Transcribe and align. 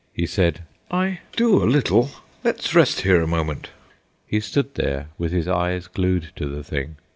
He 0.15 0.25
said: 0.25 0.63
"I 0.89 1.19
do, 1.35 1.61
a 1.63 1.69
little. 1.69 2.09
Let's 2.43 2.73
rest 2.73 3.01
here 3.01 3.21
a 3.21 3.27
moment." 3.27 3.69
He 4.25 4.39
stood 4.39 4.73
there 4.73 5.09
with 5.19 5.31
his 5.31 5.47
eyes 5.47 5.85
glued 5.85 6.31
to 6.37 6.47
the 6.47 6.63
thing. 6.63 6.95